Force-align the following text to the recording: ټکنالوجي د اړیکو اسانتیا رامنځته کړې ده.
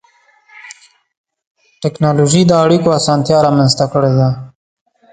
ټکنالوجي 1.81 2.41
د 2.47 2.51
اړیکو 2.63 2.89
اسانتیا 2.99 3.37
رامنځته 3.47 3.85
کړې 3.93 4.11
ده. 4.19 4.29